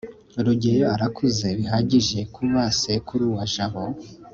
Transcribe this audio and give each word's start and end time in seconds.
rugeyo 0.45 0.85
arakuze 0.95 1.47
bihagije 1.59 2.19
kuba 2.35 2.61
sekuru 2.81 3.25
wa 3.35 3.43
jabo 3.53 3.83